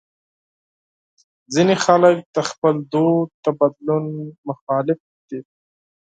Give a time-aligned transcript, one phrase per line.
[1.53, 4.05] ځینې خلک د خپل دود د بدلون
[4.47, 5.39] مخالف دي.